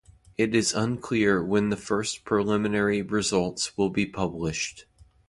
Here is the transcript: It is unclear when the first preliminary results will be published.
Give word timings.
It 0.35 0.55
is 0.55 0.73
unclear 0.73 1.43
when 1.45 1.69
the 1.69 1.77
first 1.77 2.23
preliminary 2.25 3.03
results 3.03 3.77
will 3.77 3.91
be 3.91 4.07
published. 4.07 4.87